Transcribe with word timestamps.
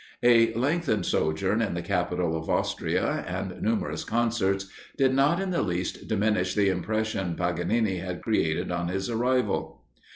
A 0.23 0.51
lengthened 0.55 1.05
sojourn 1.05 1.61
in 1.61 1.75
the 1.75 1.83
capital 1.83 2.35
of 2.35 2.49
Austria, 2.49 3.23
and 3.27 3.61
numerous 3.61 4.03
concerts, 4.03 4.65
did 4.97 5.13
not 5.13 5.39
in 5.39 5.51
the 5.51 5.61
least 5.61 6.07
diminish 6.07 6.55
the 6.55 6.69
impression 6.69 7.35
Paganini 7.35 7.97
had 7.97 8.23
created 8.23 8.71
on 8.71 8.87
his 8.87 9.11
arrival. 9.11 9.79